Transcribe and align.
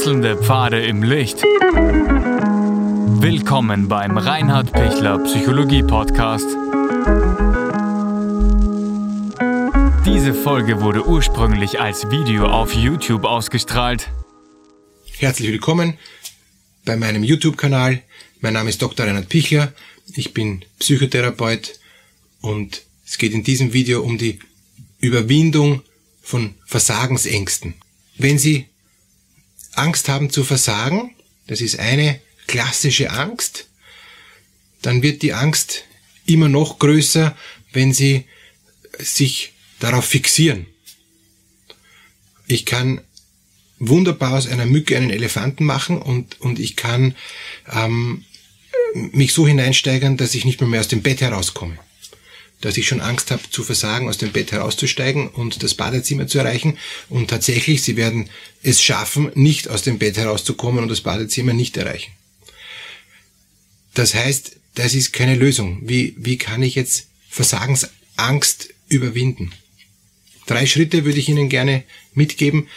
Wechselnde 0.00 0.34
Pfade 0.38 0.80
im 0.80 1.02
Licht. 1.02 1.42
Willkommen 3.20 3.86
beim 3.86 4.16
Reinhard 4.16 4.72
Pichler 4.72 5.18
Psychologie 5.24 5.82
Podcast. 5.82 6.46
Diese 10.06 10.32
Folge 10.32 10.80
wurde 10.80 11.06
ursprünglich 11.06 11.80
als 11.80 12.10
Video 12.10 12.46
auf 12.46 12.72
YouTube 12.72 13.24
ausgestrahlt. 13.24 14.08
Herzlich 15.18 15.50
willkommen 15.50 15.98
bei 16.86 16.96
meinem 16.96 17.22
YouTube-Kanal. 17.22 18.00
Mein 18.40 18.54
Name 18.54 18.70
ist 18.70 18.80
Dr. 18.80 19.04
Reinhard 19.04 19.28
Pichler. 19.28 19.74
Ich 20.14 20.32
bin 20.32 20.64
Psychotherapeut 20.78 21.78
und 22.40 22.84
es 23.04 23.18
geht 23.18 23.34
in 23.34 23.44
diesem 23.44 23.74
Video 23.74 24.00
um 24.00 24.16
die 24.16 24.38
Überwindung 25.00 25.82
von 26.22 26.54
Versagensängsten. 26.64 27.74
Wenn 28.16 28.38
Sie 28.38 28.69
Angst 29.72 30.08
haben 30.08 30.30
zu 30.30 30.44
versagen, 30.44 31.14
das 31.46 31.60
ist 31.60 31.78
eine 31.78 32.20
klassische 32.46 33.10
Angst, 33.10 33.68
dann 34.82 35.02
wird 35.02 35.22
die 35.22 35.32
Angst 35.32 35.84
immer 36.26 36.48
noch 36.48 36.78
größer, 36.78 37.36
wenn 37.72 37.92
Sie 37.92 38.24
sich 38.98 39.52
darauf 39.78 40.04
fixieren. 40.04 40.66
Ich 42.46 42.66
kann 42.66 43.00
wunderbar 43.78 44.34
aus 44.34 44.46
einer 44.46 44.66
Mücke 44.66 44.96
einen 44.96 45.10
Elefanten 45.10 45.64
machen 45.64 46.00
und, 46.02 46.40
und 46.40 46.58
ich 46.58 46.76
kann 46.76 47.14
ähm, 47.70 48.24
mich 48.94 49.32
so 49.32 49.46
hineinsteigern, 49.46 50.16
dass 50.16 50.34
ich 50.34 50.44
nicht 50.44 50.60
mehr, 50.60 50.68
mehr 50.68 50.80
aus 50.80 50.88
dem 50.88 51.02
Bett 51.02 51.20
herauskomme 51.20 51.78
dass 52.60 52.76
ich 52.76 52.86
schon 52.86 53.00
Angst 53.00 53.30
habe 53.30 53.42
zu 53.50 53.62
versagen, 53.62 54.08
aus 54.08 54.18
dem 54.18 54.32
Bett 54.32 54.52
herauszusteigen 54.52 55.28
und 55.28 55.62
das 55.62 55.74
Badezimmer 55.74 56.26
zu 56.26 56.38
erreichen. 56.38 56.78
Und 57.08 57.28
tatsächlich, 57.28 57.82
sie 57.82 57.96
werden 57.96 58.28
es 58.62 58.82
schaffen, 58.82 59.30
nicht 59.34 59.68
aus 59.68 59.82
dem 59.82 59.98
Bett 59.98 60.16
herauszukommen 60.16 60.82
und 60.82 60.88
das 60.88 61.00
Badezimmer 61.00 61.52
nicht 61.52 61.76
erreichen. 61.76 62.12
Das 63.94 64.14
heißt, 64.14 64.56
das 64.74 64.94
ist 64.94 65.12
keine 65.12 65.34
Lösung. 65.34 65.80
Wie, 65.82 66.14
wie 66.18 66.38
kann 66.38 66.62
ich 66.62 66.74
jetzt 66.74 67.08
Versagensangst 67.28 68.68
überwinden? 68.88 69.52
Drei 70.46 70.66
Schritte 70.66 71.04
würde 71.04 71.18
ich 71.18 71.28
Ihnen 71.28 71.48
gerne 71.48 71.84
mitgeben. 72.14 72.68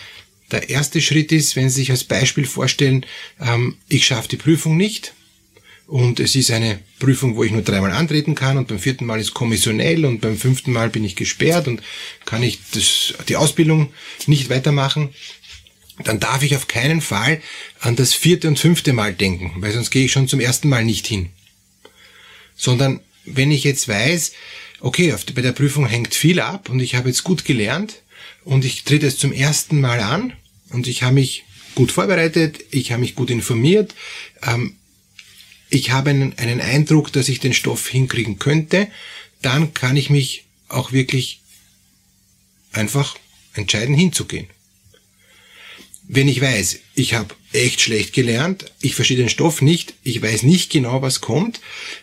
Der 0.51 0.69
erste 0.69 1.01
Schritt 1.01 1.31
ist, 1.31 1.55
wenn 1.55 1.69
Sie 1.69 1.81
sich 1.81 1.91
als 1.91 2.03
Beispiel 2.03 2.45
vorstellen, 2.45 3.05
ähm, 3.39 3.77
ich 3.87 4.05
schaffe 4.05 4.27
die 4.27 4.37
Prüfung 4.37 4.77
nicht, 4.77 5.13
und 5.87 6.19
es 6.19 6.35
ist 6.35 6.51
eine 6.51 6.79
Prüfung, 6.99 7.35
wo 7.35 7.43
ich 7.43 7.51
nur 7.51 7.61
dreimal 7.61 7.91
antreten 7.91 8.35
kann 8.35 8.57
und 8.57 8.67
beim 8.67 8.79
vierten 8.79 9.05
Mal 9.05 9.19
ist 9.19 9.33
kommissionell 9.33 10.05
und 10.05 10.21
beim 10.21 10.37
fünften 10.37 10.71
Mal 10.71 10.89
bin 10.89 11.03
ich 11.03 11.15
gesperrt 11.15 11.67
und 11.67 11.81
kann 12.25 12.41
ich 12.43 12.59
das, 12.71 13.13
die 13.27 13.35
Ausbildung 13.35 13.91
nicht 14.25 14.49
weitermachen. 14.49 15.09
Dann 16.03 16.19
darf 16.19 16.41
ich 16.41 16.55
auf 16.55 16.67
keinen 16.67 17.01
Fall 17.01 17.41
an 17.79 17.95
das 17.95 18.13
vierte 18.13 18.47
und 18.47 18.57
fünfte 18.57 18.93
Mal 18.93 19.13
denken, 19.13 19.53
weil 19.57 19.71
sonst 19.71 19.91
gehe 19.91 20.05
ich 20.05 20.11
schon 20.11 20.27
zum 20.27 20.39
ersten 20.39 20.69
Mal 20.69 20.85
nicht 20.85 21.05
hin. 21.05 21.29
Sondern 22.55 23.01
wenn 23.25 23.51
ich 23.51 23.63
jetzt 23.63 23.87
weiß, 23.87 24.31
okay, 24.79 25.13
bei 25.35 25.41
der 25.41 25.51
Prüfung 25.51 25.85
hängt 25.85 26.15
viel 26.15 26.39
ab 26.39 26.69
und 26.69 26.79
ich 26.79 26.95
habe 26.95 27.09
jetzt 27.09 27.23
gut 27.23 27.45
gelernt 27.45 28.01
und 28.43 28.65
ich 28.65 28.83
trete 28.83 29.07
es 29.07 29.17
zum 29.17 29.31
ersten 29.31 29.81
Mal 29.81 29.99
an 29.99 30.33
und 30.69 30.87
ich 30.87 31.03
habe 31.03 31.15
mich 31.15 31.43
gut 31.75 31.91
vorbereitet, 31.91 32.59
ich 32.71 32.91
habe 32.91 33.01
mich 33.01 33.15
gut 33.15 33.29
informiert, 33.29 33.93
ähm, 34.41 34.77
ich 35.73 35.89
habe 35.89 36.11
einen, 36.11 36.37
einen 36.37 36.61
Eindruck, 36.61 37.11
dass 37.11 37.29
ich 37.29 37.39
den 37.39 37.53
Stoff 37.53 37.87
hinkriegen 37.87 38.37
könnte, 38.37 38.87
dann 39.41 39.73
kann 39.73 39.97
ich 39.97 40.11
mich 40.11 40.43
auch 40.69 40.91
wirklich 40.91 41.41
einfach 42.71 43.17
entscheiden 43.55 43.95
hinzugehen. 43.95 44.47
Wenn 46.07 46.27
ich 46.27 46.41
weiß, 46.41 46.79
ich 46.93 47.15
habe 47.15 47.33
echt 47.53 47.81
schlecht 47.81 48.13
gelernt, 48.13 48.71
ich 48.81 48.93
verstehe 48.93 49.17
den 49.17 49.29
Stoff 49.29 49.63
nicht, 49.63 49.95
ich 50.03 50.21
weiß 50.21 50.43
nicht 50.43 50.71
genau, 50.71 51.01
was 51.01 51.21
kommt, 51.21 51.59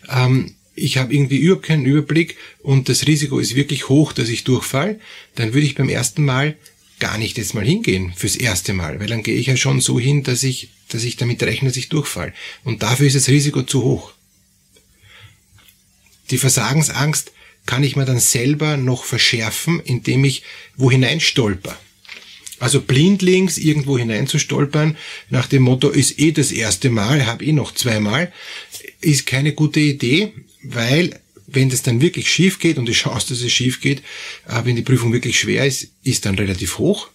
ähm, 0.08 0.56
ich 0.74 0.96
habe 0.96 1.14
irgendwie 1.14 1.36
überhaupt 1.36 1.66
keinen 1.66 1.84
Überblick 1.84 2.36
und 2.62 2.88
das 2.88 3.06
Risiko 3.06 3.38
ist 3.38 3.54
wirklich 3.54 3.88
hoch, 3.88 4.12
dass 4.12 4.30
ich 4.30 4.42
durchfall, 4.42 4.98
dann 5.36 5.54
würde 5.54 5.66
ich 5.66 5.76
beim 5.76 5.88
ersten 5.88 6.24
Mal 6.24 6.56
gar 7.00 7.18
nicht 7.18 7.38
jetzt 7.38 7.54
mal 7.54 7.64
hingehen 7.64 8.12
fürs 8.14 8.36
erste 8.36 8.72
Mal, 8.72 9.00
weil 9.00 9.08
dann 9.08 9.22
gehe 9.22 9.36
ich 9.36 9.46
ja 9.46 9.56
schon 9.56 9.80
so 9.80 9.98
hin, 9.98 10.22
dass 10.22 10.42
ich, 10.42 10.70
dass 10.88 11.04
ich 11.04 11.16
damit 11.16 11.42
rechne, 11.42 11.68
dass 11.68 11.76
ich 11.76 11.88
durchfall. 11.88 12.32
Und 12.64 12.82
dafür 12.82 13.06
ist 13.06 13.16
das 13.16 13.28
Risiko 13.28 13.62
zu 13.62 13.82
hoch. 13.82 14.12
Die 16.30 16.38
Versagensangst 16.38 17.32
kann 17.66 17.82
ich 17.82 17.96
mir 17.96 18.04
dann 18.04 18.20
selber 18.20 18.76
noch 18.76 19.04
verschärfen, 19.04 19.80
indem 19.80 20.24
ich 20.24 20.42
wo 20.76 20.90
hinein 20.90 21.20
stolper. 21.20 21.76
Also 22.58 22.82
blindlings 22.82 23.56
irgendwo 23.58 23.96
hinein 23.96 24.26
zu 24.26 24.38
stolpern, 24.38 24.96
nach 25.30 25.46
dem 25.46 25.62
Motto, 25.62 25.88
ist 25.88 26.18
eh 26.18 26.30
das 26.30 26.52
erste 26.52 26.90
Mal, 26.90 27.26
habe 27.26 27.44
eh 27.44 27.52
noch 27.52 27.72
zweimal, 27.74 28.32
ist 29.00 29.26
keine 29.26 29.54
gute 29.54 29.80
Idee, 29.80 30.32
weil 30.62 31.18
wenn 31.52 31.70
das 31.70 31.82
dann 31.82 32.00
wirklich 32.00 32.30
schief 32.30 32.58
geht 32.58 32.78
und 32.78 32.86
die 32.86 32.92
Chance, 32.92 33.28
dass 33.28 33.42
es 33.42 33.52
schief 33.52 33.80
geht, 33.80 34.02
äh, 34.46 34.64
wenn 34.64 34.76
die 34.76 34.82
Prüfung 34.82 35.12
wirklich 35.12 35.38
schwer 35.38 35.66
ist, 35.66 35.88
ist 36.02 36.26
dann 36.26 36.36
relativ 36.36 36.78
hoch. 36.78 37.08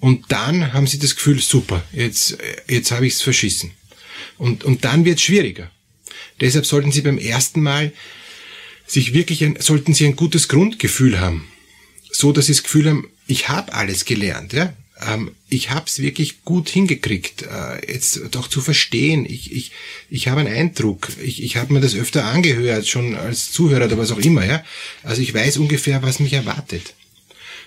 Und 0.00 0.32
dann 0.32 0.72
haben 0.72 0.86
sie 0.86 0.98
das 0.98 1.14
Gefühl, 1.14 1.40
super, 1.40 1.82
jetzt, 1.92 2.38
jetzt 2.68 2.90
habe 2.90 3.06
ich 3.06 3.14
es 3.14 3.22
verschissen. 3.22 3.72
Und, 4.38 4.64
und 4.64 4.84
dann 4.84 5.04
wird 5.04 5.18
es 5.18 5.24
schwieriger. 5.24 5.70
Deshalb 6.40 6.64
sollten 6.64 6.90
Sie 6.90 7.02
beim 7.02 7.18
ersten 7.18 7.60
Mal 7.62 7.92
sich 8.86 9.12
wirklich 9.12 9.44
ein, 9.44 9.56
sollten 9.60 9.92
Sie 9.92 10.06
ein 10.06 10.16
gutes 10.16 10.48
Grundgefühl 10.48 11.20
haben. 11.20 11.46
So, 12.10 12.32
dass 12.32 12.46
Sie 12.46 12.52
das 12.52 12.62
Gefühl 12.62 12.88
haben, 12.88 13.08
ich 13.26 13.48
habe 13.48 13.74
alles 13.74 14.06
gelernt. 14.06 14.52
Ja? 14.54 14.72
Ähm, 15.06 15.32
ich 15.48 15.70
habe 15.70 15.86
es 15.86 16.00
wirklich 16.00 16.44
gut 16.44 16.68
hingekriegt, 16.68 17.42
äh, 17.42 17.92
jetzt 17.92 18.20
doch 18.32 18.48
zu 18.48 18.60
verstehen. 18.60 19.24
Ich, 19.24 19.52
ich, 19.52 19.72
ich 20.08 20.28
habe 20.28 20.40
einen 20.40 20.54
Eindruck. 20.54 21.08
Ich, 21.22 21.42
ich 21.42 21.56
habe 21.56 21.72
mir 21.72 21.80
das 21.80 21.94
öfter 21.94 22.24
angehört, 22.24 22.86
schon 22.86 23.14
als 23.14 23.52
Zuhörer 23.52 23.86
oder 23.86 23.98
was 23.98 24.12
auch 24.12 24.18
immer. 24.18 24.44
Ja? 24.44 24.64
Also 25.02 25.22
ich 25.22 25.32
weiß 25.32 25.56
ungefähr, 25.56 26.02
was 26.02 26.20
mich 26.20 26.32
erwartet. 26.32 26.94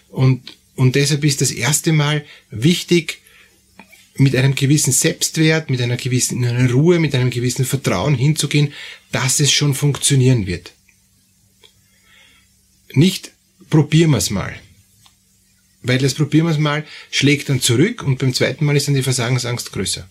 Und, 0.09 0.57
und 0.75 0.95
deshalb 0.95 1.23
ist 1.23 1.41
das 1.41 1.51
erste 1.51 1.91
Mal 1.91 2.25
wichtig, 2.51 3.19
mit 4.15 4.35
einem 4.35 4.53
gewissen 4.53 4.93
Selbstwert, 4.93 5.71
mit 5.71 5.81
einer 5.81 5.97
gewissen 5.97 6.45
einer 6.45 6.71
Ruhe, 6.71 6.99
mit 6.99 7.15
einem 7.15 7.31
gewissen 7.31 7.65
Vertrauen 7.65 8.13
hinzugehen, 8.13 8.71
dass 9.11 9.39
es 9.39 9.51
schon 9.51 9.73
funktionieren 9.73 10.45
wird. 10.45 10.73
Nicht 12.93 13.31
probieren 13.71 14.11
wir 14.11 14.17
es 14.17 14.29
mal. 14.29 14.55
Weil 15.83 15.97
das 15.99 16.13
probieren 16.13 16.47
wir 16.47 16.51
es 16.51 16.57
mal, 16.57 16.85
schlägt 17.11 17.49
dann 17.49 17.61
zurück 17.61 18.03
und 18.03 18.19
beim 18.19 18.33
zweiten 18.33 18.65
Mal 18.65 18.75
ist 18.75 18.87
dann 18.87 18.95
die 18.95 19.03
Versagensangst 19.03 19.71
größer. 19.73 20.09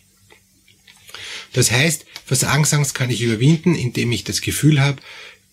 Das 1.54 1.70
heißt, 1.70 2.06
Versagensangst 2.24 2.94
kann 2.94 3.10
ich 3.10 3.22
überwinden, 3.22 3.74
indem 3.74 4.12
ich 4.12 4.24
das 4.24 4.40
Gefühl 4.40 4.80
habe, 4.80 5.02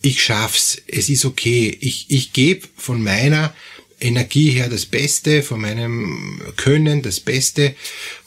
ich 0.02 0.22
schaff's, 0.22 0.81
es 0.88 1.09
ist 1.09 1.25
okay, 1.25 1.75
ich, 1.81 2.06
ich 2.09 2.31
gebe 2.31 2.68
von 2.78 3.03
meiner 3.03 3.53
Energie 4.00 4.52
her 4.52 4.69
das 4.69 4.85
Beste, 4.85 5.44
von 5.44 5.59
meinem 5.59 6.41
Können 6.56 7.01
das 7.01 7.19
Beste 7.19 7.75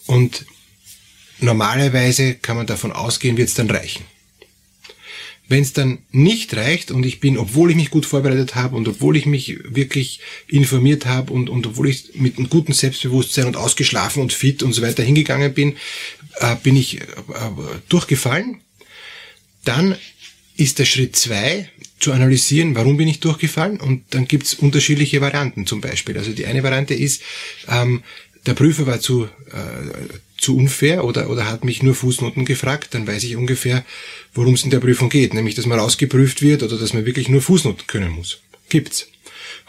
und 0.07 0.45
normalerweise 1.39 2.35
kann 2.35 2.57
man 2.57 2.67
davon 2.67 2.93
ausgehen, 2.93 3.37
wird 3.37 3.49
es 3.49 3.55
dann 3.55 3.71
reichen. 3.71 4.05
Wenn 5.53 5.63
es 5.63 5.75
dann 5.75 5.99
nicht 6.13 6.57
reicht 6.57 6.91
und 6.91 7.05
ich 7.05 7.21
bin, 7.21 7.37
obwohl 7.37 7.69
ich 7.71 7.77
mich 7.77 7.91
gut 7.91 8.07
vorbereitet 8.07 8.55
habe 8.55 8.75
und 8.75 8.89
obwohl 8.89 9.19
ich 9.19 9.27
mich 9.27 9.59
wirklich 9.65 10.21
informiert 10.49 11.05
habe 11.05 11.31
und, 11.31 11.51
und 11.51 11.67
obwohl 11.67 11.91
ich 11.91 12.15
mit 12.15 12.39
einem 12.39 12.49
guten 12.49 12.73
Selbstbewusstsein 12.73 13.45
und 13.45 13.59
ausgeschlafen 13.59 14.23
und 14.23 14.33
fit 14.33 14.63
und 14.63 14.73
so 14.73 14.81
weiter 14.81 15.03
hingegangen 15.03 15.53
bin, 15.53 15.77
äh, 16.37 16.57
bin 16.63 16.75
ich 16.75 17.03
äh, 17.03 17.05
durchgefallen, 17.91 18.63
dann 19.63 19.95
ist 20.57 20.79
der 20.79 20.87
Schritt 20.87 21.17
zwei 21.17 21.69
zu 21.99 22.13
analysieren, 22.13 22.75
warum 22.75 22.97
bin 22.97 23.09
ich 23.09 23.21
durchgefallen 23.21 23.79
und 23.79 24.05
dann 24.15 24.27
gibt's 24.27 24.55
unterschiedliche 24.55 25.21
Varianten 25.21 25.67
zum 25.67 25.83
Beispiel. 25.83 26.17
Also 26.17 26.33
die 26.33 26.47
eine 26.47 26.63
Variante 26.63 26.95
ist, 26.95 27.21
ähm, 27.69 28.03
der 28.47 28.55
Prüfer 28.55 28.87
war 28.87 29.01
zu, 29.01 29.25
äh, 29.25 29.29
zu 30.43 30.57
unfair 30.57 31.05
oder, 31.05 31.31
oder 31.31 31.49
hat 31.49 31.65
mich 31.65 31.83
nur 31.83 31.95
Fußnoten 31.95 32.45
gefragt, 32.45 32.95
dann 32.95 33.07
weiß 33.07 33.23
ich 33.23 33.37
ungefähr, 33.37 33.85
worum 34.35 34.55
es 34.55 34.65
in 34.65 34.71
der 34.71 34.81
Prüfung 34.81 35.09
geht. 35.09 35.35
Nämlich, 35.35 35.55
dass 35.55 35.67
man 35.67 35.79
rausgeprüft 35.79 36.43
wird 36.43 36.65
oder 36.65 36.77
dass 36.79 36.93
man 36.93 37.07
wirklich 37.07 37.29
nur 37.29 37.41
Fußnoten 37.41 37.87
können 37.87 38.11
muss. 38.11 38.41
Gibt's. 38.69 39.07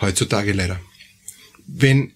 Heutzutage 0.02 0.52
leider. 0.52 0.80
Wenn, 1.68 2.14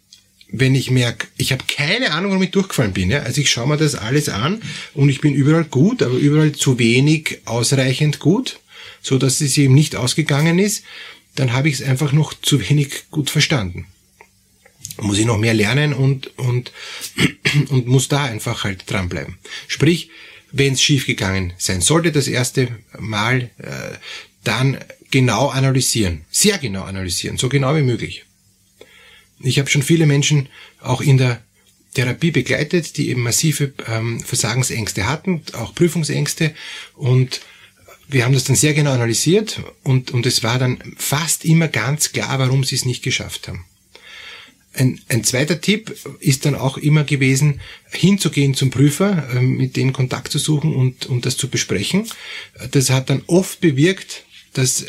wenn 0.50 0.74
ich 0.74 0.90
merke, 0.90 1.28
ich 1.38 1.52
habe 1.52 1.64
keine 1.68 2.12
Ahnung, 2.12 2.32
warum 2.32 2.44
ich 2.44 2.52
durchgefallen 2.52 2.94
bin. 2.94 3.12
Ja? 3.12 3.20
Also 3.22 3.42
ich 3.42 3.52
schaue 3.52 3.68
mir 3.68 3.78
das 3.78 3.94
alles 3.94 4.28
an 4.28 4.62
und 4.96 5.10
ich 5.10 5.22
bin 5.22 5.36
überall 5.36 5.66
gut, 5.66 6.02
aber 6.02 6.16
überall 6.16 6.54
zu 6.54 6.80
wenig 6.80 7.42
ausreichend 7.46 8.18
gut, 8.18 8.60
so 9.02 9.20
dass 9.20 9.40
es 9.40 9.56
eben 9.58 9.76
nicht 9.76 9.96
ausgegangen 9.96 10.58
ist, 10.58 10.84
dann 11.36 11.54
habe 11.54 11.70
ich 11.70 11.76
es 11.76 11.84
einfach 11.84 12.12
noch 12.12 12.34
zu 12.34 12.68
wenig 12.68 13.12
gut 13.12 13.30
verstanden 13.30 13.86
muss 15.02 15.18
ich 15.18 15.26
noch 15.26 15.38
mehr 15.38 15.54
lernen 15.54 15.94
und, 15.94 16.38
und, 16.38 16.72
und 17.70 17.88
muss 17.88 18.08
da 18.08 18.26
einfach 18.26 18.64
halt 18.64 18.90
dranbleiben. 18.90 19.38
Sprich, 19.68 20.10
wenn 20.52 20.74
es 20.74 20.82
schiefgegangen 20.82 21.54
sein 21.58 21.82
sollte 21.82 22.12
das 22.12 22.28
erste 22.28 22.70
Mal, 22.98 23.50
äh, 23.58 23.96
dann 24.44 24.78
genau 25.12 25.48
analysieren, 25.48 26.26
sehr 26.32 26.58
genau 26.58 26.84
analysieren, 26.84 27.38
so 27.38 27.50
genau 27.50 27.76
wie 27.76 27.82
möglich. 27.82 28.26
Ich 29.40 29.60
habe 29.60 29.70
schon 29.70 29.84
viele 29.84 30.06
Menschen 30.06 30.50
auch 30.82 31.02
in 31.02 31.18
der 31.18 31.42
Therapie 31.94 32.32
begleitet, 32.32 32.98
die 32.98 33.10
eben 33.10 33.24
massive 33.24 33.74
ähm, 33.88 34.20
Versagensängste 34.20 35.08
hatten, 35.08 35.42
auch 35.54 35.76
Prüfungsängste 35.76 36.54
und 36.96 37.42
wir 38.10 38.24
haben 38.24 38.34
das 38.34 38.46
dann 38.46 38.56
sehr 38.56 38.74
genau 38.74 38.92
analysiert 38.92 39.62
und, 39.84 40.12
und 40.12 40.26
es 40.26 40.44
war 40.44 40.60
dann 40.60 40.78
fast 40.96 41.44
immer 41.44 41.68
ganz 41.68 42.14
klar, 42.14 42.40
warum 42.40 42.64
sie 42.64 42.76
es 42.76 42.86
nicht 42.86 43.04
geschafft 43.04 43.48
haben. 43.48 43.66
Ein, 44.78 45.02
ein 45.10 45.24
zweiter 45.24 45.60
Tipp 45.60 45.96
ist 46.20 46.46
dann 46.46 46.56
auch 46.56 46.78
immer 46.78 47.04
gewesen, 47.04 47.60
hinzugehen 47.90 48.54
zum 48.54 48.70
Prüfer, 48.70 49.28
äh, 49.34 49.42
mit 49.42 49.76
dem 49.76 49.92
Kontakt 49.92 50.32
zu 50.32 50.38
suchen 50.38 50.76
und, 50.76 51.08
und 51.08 51.26
das 51.26 51.36
zu 51.36 51.50
besprechen. 51.50 52.08
Das 52.72 52.90
hat 52.90 53.10
dann 53.10 53.24
oft 53.28 53.60
bewirkt, 53.60 54.24
dass 54.54 54.86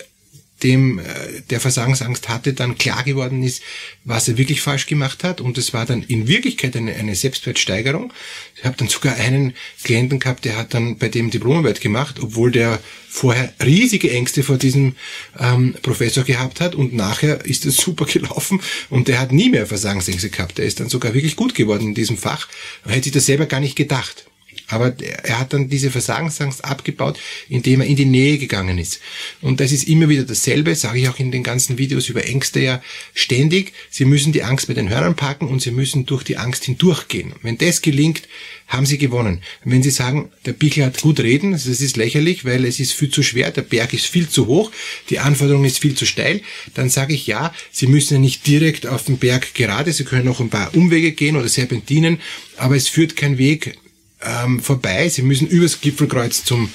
dem 0.62 0.98
äh, 0.98 1.04
der 1.50 1.60
Versagensangst 1.60 2.28
hatte, 2.28 2.52
dann 2.52 2.78
klar 2.78 3.04
geworden 3.04 3.42
ist, 3.42 3.62
was 4.04 4.28
er 4.28 4.38
wirklich 4.38 4.60
falsch 4.60 4.86
gemacht 4.86 5.24
hat. 5.24 5.40
Und 5.40 5.58
es 5.58 5.72
war 5.72 5.86
dann 5.86 6.02
in 6.02 6.26
Wirklichkeit 6.26 6.76
eine, 6.76 6.94
eine 6.94 7.14
Selbstwertsteigerung. 7.14 8.12
Ich 8.56 8.64
habe 8.64 8.76
dann 8.76 8.88
sogar 8.88 9.14
einen 9.16 9.54
Klienten 9.84 10.18
gehabt, 10.18 10.44
der 10.44 10.56
hat 10.56 10.74
dann 10.74 10.98
bei 10.98 11.08
dem 11.08 11.30
Diplomarbeit 11.30 11.80
gemacht, 11.80 12.16
obwohl 12.20 12.50
der 12.50 12.80
vorher 13.08 13.52
riesige 13.64 14.10
Ängste 14.10 14.42
vor 14.42 14.58
diesem 14.58 14.96
ähm, 15.38 15.74
Professor 15.82 16.24
gehabt 16.24 16.60
hat 16.60 16.74
und 16.74 16.92
nachher 16.92 17.44
ist 17.46 17.64
es 17.64 17.76
super 17.76 18.04
gelaufen 18.04 18.60
und 18.90 19.08
der 19.08 19.18
hat 19.18 19.32
nie 19.32 19.48
mehr 19.48 19.66
Versagensängste 19.66 20.30
gehabt. 20.30 20.58
Der 20.58 20.66
ist 20.66 20.80
dann 20.80 20.88
sogar 20.88 21.14
wirklich 21.14 21.36
gut 21.36 21.54
geworden 21.54 21.88
in 21.88 21.94
diesem 21.94 22.18
Fach. 22.18 22.48
Hätte 22.84 23.04
sich 23.04 23.12
das 23.12 23.26
selber 23.26 23.46
gar 23.46 23.60
nicht 23.60 23.76
gedacht. 23.76 24.27
Aber 24.70 24.94
er 24.98 25.38
hat 25.38 25.54
dann 25.54 25.70
diese 25.70 25.90
Versagensangst 25.90 26.64
abgebaut, 26.64 27.18
indem 27.48 27.80
er 27.80 27.86
in 27.86 27.96
die 27.96 28.04
Nähe 28.04 28.36
gegangen 28.36 28.76
ist. 28.76 29.00
Und 29.40 29.60
das 29.60 29.72
ist 29.72 29.88
immer 29.88 30.10
wieder 30.10 30.24
dasselbe, 30.24 30.74
sage 30.74 31.00
ich 31.00 31.08
auch 31.08 31.18
in 31.18 31.30
den 31.30 31.42
ganzen 31.42 31.78
Videos 31.78 32.08
über 32.08 32.26
Ängste 32.26 32.60
ja 32.60 32.82
ständig. 33.14 33.72
Sie 33.88 34.04
müssen 34.04 34.32
die 34.32 34.42
Angst 34.42 34.68
bei 34.68 34.74
den 34.74 34.90
Hörnern 34.90 35.16
packen 35.16 35.48
und 35.48 35.62
Sie 35.62 35.70
müssen 35.70 36.04
durch 36.04 36.22
die 36.22 36.36
Angst 36.36 36.64
hindurchgehen. 36.64 37.32
Wenn 37.42 37.56
das 37.56 37.80
gelingt, 37.80 38.28
haben 38.66 38.84
Sie 38.84 38.98
gewonnen. 38.98 39.40
Wenn 39.64 39.82
Sie 39.82 39.90
sagen, 39.90 40.30
der 40.44 40.52
Bichel 40.52 40.84
hat 40.84 41.00
gut 41.00 41.20
reden, 41.20 41.52
das 41.52 41.64
ist 41.64 41.96
lächerlich, 41.96 42.44
weil 42.44 42.66
es 42.66 42.78
ist 42.78 42.92
viel 42.92 43.10
zu 43.10 43.22
schwer, 43.22 43.50
der 43.50 43.62
Berg 43.62 43.94
ist 43.94 44.06
viel 44.06 44.28
zu 44.28 44.46
hoch, 44.46 44.70
die 45.08 45.18
Anforderung 45.18 45.64
ist 45.64 45.78
viel 45.78 45.94
zu 45.94 46.04
steil, 46.04 46.42
dann 46.74 46.90
sage 46.90 47.14
ich 47.14 47.26
ja, 47.26 47.54
Sie 47.72 47.86
müssen 47.86 48.14
ja 48.14 48.20
nicht 48.20 48.46
direkt 48.46 48.86
auf 48.86 49.04
den 49.04 49.16
Berg 49.16 49.54
gerade, 49.54 49.92
Sie 49.94 50.04
können 50.04 50.26
noch 50.26 50.40
ein 50.40 50.50
paar 50.50 50.74
Umwege 50.74 51.12
gehen 51.12 51.36
oder 51.36 51.48
Serpentinen, 51.48 52.20
aber 52.58 52.76
es 52.76 52.88
führt 52.88 53.16
kein 53.16 53.38
Weg 53.38 53.78
ähm, 54.22 54.60
vorbei. 54.60 55.08
Sie 55.08 55.22
müssen 55.22 55.46
übers 55.46 55.80
Gipfelkreuz 55.80 56.44
zum, 56.44 56.70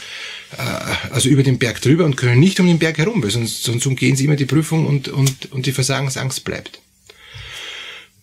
äh, 0.52 1.12
also 1.12 1.30
über 1.30 1.44
den 1.44 1.60
Berg 1.60 1.82
drüber 1.82 2.06
und 2.06 2.16
können 2.16 2.40
nicht 2.40 2.60
um 2.60 2.68
den 2.68 2.80
Berg 2.80 2.98
herum, 2.98 3.24
weil 3.24 3.32
sonst, 3.32 3.64
sonst 3.64 3.86
umgehen 3.86 4.16
sie 4.16 4.26
immer 4.26 4.36
die 4.36 4.46
Prüfung 4.46 4.86
und, 4.86 5.08
und, 5.08 5.52
und 5.52 5.66
die 5.66 5.72
Versagensangst 5.72 6.44
bleibt. 6.44 6.82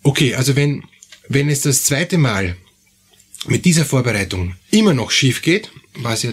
Okay, 0.02 0.34
also 0.34 0.56
wenn, 0.56 0.84
wenn 1.28 1.50
es 1.50 1.60
das 1.62 1.84
zweite 1.84 2.18
Mal 2.18 2.56
mit 3.46 3.64
dieser 3.64 3.84
Vorbereitung 3.84 4.54
immer 4.70 4.94
noch 4.94 5.10
schief 5.10 5.42
geht, 5.42 5.70
was 5.94 6.22
ja 6.22 6.32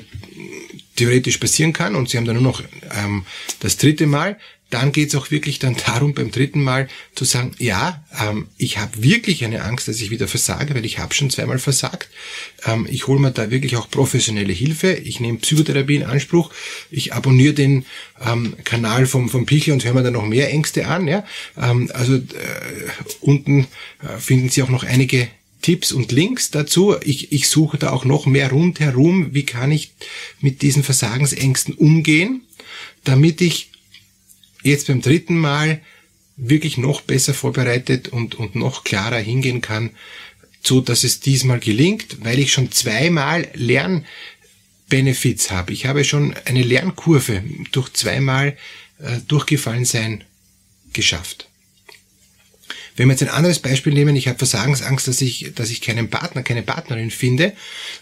theoretisch 0.96 1.38
passieren 1.38 1.74
kann 1.74 1.96
und 1.96 2.10
Sie 2.10 2.18
haben 2.18 2.26
dann 2.26 2.36
nur 2.36 2.44
noch 2.44 2.64
ähm, 2.96 3.26
das 3.60 3.78
dritte 3.78 4.08
Mal, 4.08 4.38
dann 4.70 4.92
geht 4.92 5.10
es 5.10 5.16
auch 5.16 5.32
wirklich 5.32 5.60
dann 5.60 5.78
darum, 5.86 6.14
beim 6.14 6.32
dritten 6.32 6.62
Mal 6.62 6.90
zu 7.16 7.24
sagen, 7.24 7.52
ja, 7.58 8.04
ähm, 8.20 8.48
ich 8.58 8.78
habe 8.78 9.02
wirklich 9.02 9.46
eine 9.46 9.64
Angst, 9.64 9.88
dass 9.88 10.02
ich 10.02 10.12
wieder 10.12 10.28
versage, 10.28 10.76
weil 10.76 10.86
ich 10.86 11.00
habe 11.00 11.14
schon 11.14 11.30
zweimal 11.30 11.60
versagt. 11.60 12.10
Ähm, 12.66 12.86
ich 12.90 13.08
hole 13.08 13.20
mir 13.20 13.32
da 13.32 13.50
wirklich 13.50 13.78
auch 13.78 13.90
professionelle 13.90 14.52
Hilfe. 14.52 14.94
Ich 14.94 15.20
nehme 15.20 15.38
Psychotherapie 15.38 15.96
in 15.96 16.04
Anspruch. 16.04 16.52
Ich 16.92 17.14
abonniere 17.14 17.54
den 17.54 17.86
ähm, 18.26 18.56
Kanal 18.66 19.06
vom, 19.06 19.30
vom 19.30 19.46
Pichel 19.46 19.74
und 19.74 19.86
höre 19.86 19.94
mir 19.94 20.04
da 20.04 20.12
noch 20.12 20.26
mehr 20.26 20.52
Ängste 20.52 20.88
an. 20.88 21.08
Ja? 21.08 21.24
Ähm, 21.58 21.90
also 21.94 22.16
äh, 22.16 22.22
unten 23.22 23.68
äh, 24.02 24.18
finden 24.20 24.50
Sie 24.50 24.64
auch 24.64 24.70
noch 24.70 24.84
einige 24.84 25.30
Tipps 25.62 25.94
und 25.94 26.12
Links 26.12 26.52
dazu. 26.52 26.96
Ich, 27.02 27.32
ich 27.32 27.48
suche 27.48 27.78
da 27.78 27.92
auch 27.92 28.04
noch 28.04 28.26
mehr 28.26 28.52
rundherum, 28.52 29.34
wie 29.34 29.44
kann 29.44 29.72
ich 29.72 29.92
mit 30.42 30.62
diesen 30.62 30.84
Versagensängsten 30.84 31.74
umgehen, 31.74 32.42
damit 33.04 33.40
ich 33.42 33.70
jetzt 34.64 34.88
beim 34.88 35.02
dritten 35.02 35.38
Mal 35.38 35.82
wirklich 36.36 36.78
noch 36.78 37.02
besser 37.02 37.34
vorbereitet 37.34 38.10
und, 38.10 38.36
und 38.36 38.56
noch 38.56 38.84
klarer 38.84 39.18
hingehen 39.18 39.62
kann, 39.62 39.92
so 40.62 40.82
dass 40.82 41.04
es 41.04 41.20
diesmal 41.20 41.60
gelingt, 41.60 42.24
weil 42.24 42.40
ich 42.40 42.52
schon 42.52 42.72
zweimal 42.72 43.48
Lernbenefits 43.54 45.52
habe. 45.52 45.74
Ich 45.74 45.86
habe 45.86 46.04
schon 46.04 46.36
eine 46.46 46.62
Lernkurve 46.62 47.44
durch 47.72 47.94
zweimal 47.94 48.58
äh, 49.00 49.20
durchgefallen 49.28 49.86
sein 49.86 50.24
geschafft. 50.94 51.47
Wenn 52.98 53.08
wir 53.08 53.14
jetzt 53.14 53.22
ein 53.22 53.30
anderes 53.30 53.60
Beispiel 53.60 53.94
nehmen, 53.94 54.16
ich 54.16 54.28
habe 54.28 54.40
Versagensangst, 54.40 55.08
dass 55.08 55.22
ich, 55.22 55.54
dass 55.54 55.70
ich 55.70 55.82
keinen 55.82 56.10
Partner, 56.10 56.42
keine 56.42 56.64
Partnerin 56.64 57.12
finde, 57.12 57.54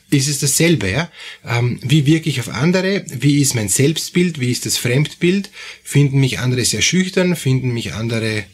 ist 0.09 0.29
es 0.29 0.39
dasselbe. 0.39 0.89
Ja? 0.89 1.11
Ähm, 1.45 1.79
wie 1.83 2.05
wirke 2.05 2.29
ich 2.29 2.39
auf 2.39 2.49
andere? 2.49 3.03
Wie 3.09 3.41
ist 3.41 3.55
mein 3.55 3.67
Selbstbild? 3.67 4.39
Wie 4.39 4.51
ist 4.51 4.65
das 4.65 4.77
Fremdbild? 4.77 5.51
Finden 5.83 6.19
mich 6.19 6.39
andere 6.39 6.63
sehr 6.63 6.81
schüchtern? 6.81 7.35
Finden 7.35 7.73
mich 7.73 7.93
andere 7.93 8.45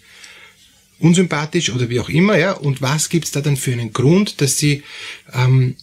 unsympathisch 0.98 1.70
oder 1.70 1.90
wie 1.90 2.00
auch 2.00 2.10
immer? 2.10 2.38
Ja? 2.38 2.54
Und 2.54 2.82
was 2.82 3.10
gibt's 3.10 3.32
da 3.32 3.42
dann 3.42 3.56
für 3.56 3.72
einen 3.72 3.94
Grund, 3.94 4.42
dass 4.42 4.58
sie 4.58 4.82
ähm, 5.34 5.76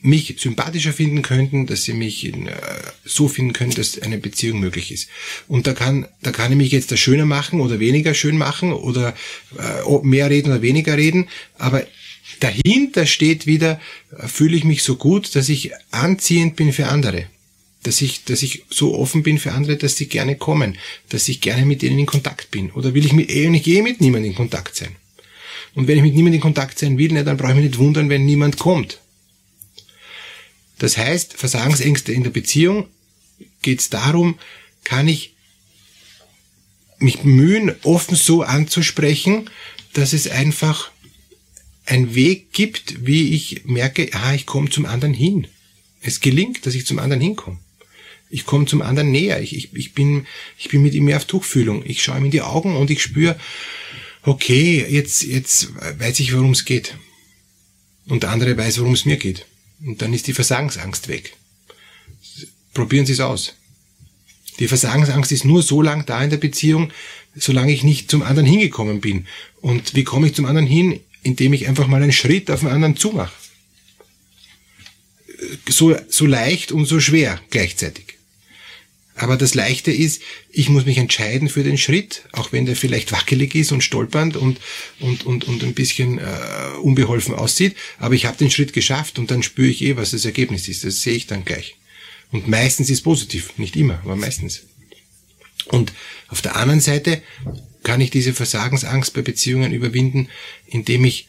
mich 0.00 0.36
sympathischer 0.38 0.92
finden 0.92 1.22
könnten, 1.22 1.66
dass 1.66 1.84
sie 1.84 1.92
mich 1.92 2.26
äh, 2.26 2.32
so 3.04 3.28
finden 3.28 3.52
können, 3.52 3.72
dass 3.72 4.00
eine 4.00 4.18
Beziehung 4.18 4.60
möglich 4.60 4.92
ist. 4.92 5.08
Und 5.48 5.66
da 5.66 5.72
kann, 5.72 6.06
da 6.22 6.30
kann 6.30 6.52
ich 6.52 6.58
mich 6.58 6.72
jetzt 6.72 6.92
da 6.92 6.96
schöner 6.96 7.26
machen 7.26 7.60
oder 7.60 7.80
weniger 7.80 8.14
schön 8.14 8.38
machen 8.38 8.72
oder 8.72 9.14
äh, 9.58 9.98
mehr 10.02 10.30
reden 10.30 10.50
oder 10.50 10.62
weniger 10.62 10.96
reden, 10.96 11.28
aber 11.58 11.86
dahinter 12.40 13.06
steht 13.06 13.46
wieder, 13.46 13.80
äh, 14.16 14.28
fühle 14.28 14.56
ich 14.56 14.64
mich 14.64 14.82
so 14.82 14.96
gut, 14.96 15.34
dass 15.34 15.48
ich 15.48 15.72
anziehend 15.90 16.56
bin 16.56 16.72
für 16.72 16.86
andere. 16.86 17.26
Dass 17.84 18.02
ich, 18.02 18.24
dass 18.24 18.42
ich 18.42 18.64
so 18.68 18.96
offen 18.96 19.22
bin 19.22 19.38
für 19.38 19.52
andere, 19.52 19.76
dass 19.76 19.96
sie 19.96 20.06
gerne 20.06 20.36
kommen, 20.36 20.76
dass 21.08 21.28
ich 21.28 21.40
gerne 21.40 21.64
mit 21.64 21.82
ihnen 21.82 21.98
in 21.98 22.06
Kontakt 22.06 22.50
bin. 22.50 22.70
Oder 22.72 22.92
will 22.92 23.06
ich 23.06 23.12
mit, 23.12 23.30
eh, 23.30 23.48
nicht 23.48 23.66
eh 23.68 23.82
mit 23.82 24.00
niemandem 24.00 24.32
in 24.32 24.36
Kontakt 24.36 24.74
sein? 24.74 24.96
Und 25.74 25.86
wenn 25.86 25.96
ich 25.96 26.02
mit 26.02 26.14
niemandem 26.14 26.38
in 26.38 26.40
Kontakt 26.40 26.78
sein 26.78 26.98
will, 26.98 27.12
ne, 27.12 27.24
dann 27.24 27.36
brauche 27.36 27.50
ich 27.50 27.56
mich 27.56 27.66
nicht 27.66 27.78
wundern, 27.78 28.08
wenn 28.08 28.24
niemand 28.24 28.58
kommt. 28.58 28.98
Das 30.78 30.96
heißt, 30.96 31.34
Versagensängste 31.34 32.12
in 32.12 32.22
der 32.22 32.30
Beziehung 32.30 32.86
geht 33.62 33.80
es 33.80 33.90
darum, 33.90 34.38
kann 34.84 35.08
ich 35.08 35.34
mich 36.98 37.20
bemühen, 37.20 37.74
offen 37.82 38.16
so 38.16 38.42
anzusprechen, 38.42 39.50
dass 39.92 40.12
es 40.12 40.28
einfach 40.28 40.90
ein 41.86 42.14
Weg 42.14 42.52
gibt, 42.52 43.06
wie 43.06 43.34
ich 43.34 43.64
merke, 43.64 44.10
ah, 44.12 44.34
ich 44.34 44.46
komme 44.46 44.70
zum 44.70 44.84
anderen 44.86 45.14
hin. 45.14 45.46
Es 46.00 46.20
gelingt, 46.20 46.66
dass 46.66 46.74
ich 46.74 46.86
zum 46.86 46.98
anderen 46.98 47.22
hinkomme. 47.22 47.58
Ich 48.30 48.44
komme 48.44 48.66
zum 48.66 48.82
anderen 48.82 49.10
näher. 49.10 49.40
Ich, 49.40 49.56
ich, 49.56 49.74
ich, 49.74 49.94
bin, 49.94 50.26
ich 50.58 50.68
bin 50.68 50.82
mit 50.82 50.94
ihm 50.94 51.04
mehr 51.04 51.16
auf 51.16 51.24
Tuchfühlung. 51.24 51.82
Ich 51.86 52.02
schaue 52.02 52.18
ihm 52.18 52.26
in 52.26 52.30
die 52.30 52.42
Augen 52.42 52.76
und 52.76 52.90
ich 52.90 53.02
spüre, 53.02 53.38
okay, 54.22 54.84
jetzt, 54.88 55.22
jetzt 55.22 55.68
weiß 55.98 56.20
ich, 56.20 56.34
worum 56.34 56.50
es 56.50 56.64
geht. 56.64 56.96
Und 58.06 58.22
der 58.22 58.30
andere 58.30 58.56
weiß, 58.56 58.80
worum 58.80 58.92
es 58.92 59.06
mir 59.06 59.16
geht. 59.16 59.46
Und 59.84 60.02
dann 60.02 60.12
ist 60.12 60.26
die 60.26 60.34
Versagensangst 60.34 61.08
weg. 61.08 61.36
Probieren 62.74 63.06
Sie 63.06 63.12
es 63.12 63.20
aus. 63.20 63.54
Die 64.58 64.68
Versagensangst 64.68 65.30
ist 65.32 65.44
nur 65.44 65.62
so 65.62 65.82
lang 65.82 66.04
da 66.06 66.22
in 66.22 66.30
der 66.30 66.36
Beziehung, 66.36 66.90
solange 67.36 67.72
ich 67.72 67.84
nicht 67.84 68.10
zum 68.10 68.22
anderen 68.22 68.48
hingekommen 68.48 69.00
bin. 69.00 69.26
Und 69.60 69.94
wie 69.94 70.04
komme 70.04 70.26
ich 70.26 70.34
zum 70.34 70.46
anderen 70.46 70.66
hin? 70.66 71.00
Indem 71.22 71.52
ich 71.52 71.68
einfach 71.68 71.86
mal 71.86 72.02
einen 72.02 72.12
Schritt 72.12 72.50
auf 72.50 72.60
den 72.60 72.70
anderen 72.70 72.96
zumache. 72.96 73.32
So, 75.68 75.96
so 76.08 76.26
leicht 76.26 76.72
und 76.72 76.86
so 76.86 76.98
schwer 76.98 77.40
gleichzeitig. 77.50 78.17
Aber 79.18 79.36
das 79.36 79.54
Leichte 79.54 79.90
ist, 79.90 80.22
ich 80.50 80.68
muss 80.68 80.86
mich 80.86 80.96
entscheiden 80.96 81.48
für 81.48 81.64
den 81.64 81.76
Schritt, 81.76 82.28
auch 82.32 82.52
wenn 82.52 82.66
der 82.66 82.76
vielleicht 82.76 83.10
wackelig 83.10 83.56
ist 83.56 83.72
und 83.72 83.82
stolpernd 83.82 84.36
und, 84.36 84.60
und, 85.00 85.26
und, 85.26 85.44
und 85.44 85.64
ein 85.64 85.74
bisschen 85.74 86.18
äh, 86.18 86.22
unbeholfen 86.82 87.34
aussieht. 87.34 87.74
Aber 87.98 88.14
ich 88.14 88.26
habe 88.26 88.36
den 88.36 88.50
Schritt 88.50 88.72
geschafft 88.72 89.18
und 89.18 89.32
dann 89.32 89.42
spüre 89.42 89.68
ich 89.68 89.82
eh, 89.82 89.96
was 89.96 90.12
das 90.12 90.24
Ergebnis 90.24 90.68
ist. 90.68 90.84
Das 90.84 91.02
sehe 91.02 91.14
ich 91.14 91.26
dann 91.26 91.44
gleich. 91.44 91.76
Und 92.30 92.46
meistens 92.46 92.90
ist 92.90 93.02
positiv. 93.02 93.58
Nicht 93.58 93.74
immer, 93.74 94.00
aber 94.04 94.14
meistens. 94.14 94.62
Und 95.66 95.92
auf 96.28 96.40
der 96.40 96.54
anderen 96.54 96.80
Seite 96.80 97.20
kann 97.82 98.00
ich 98.00 98.10
diese 98.10 98.34
Versagensangst 98.34 99.14
bei 99.14 99.22
Beziehungen 99.22 99.72
überwinden, 99.72 100.28
indem 100.66 101.04
ich 101.04 101.26